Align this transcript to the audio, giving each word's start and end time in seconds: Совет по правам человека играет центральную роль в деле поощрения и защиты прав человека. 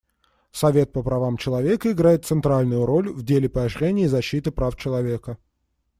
Совет 0.51 0.91
по 0.93 1.03
правам 1.03 1.37
человека 1.37 1.91
играет 1.91 2.25
центральную 2.25 2.87
роль 2.87 3.11
в 3.13 3.21
деле 3.21 3.47
поощрения 3.49 4.05
и 4.05 4.07
защиты 4.07 4.49
прав 4.49 4.75
человека. 4.75 5.37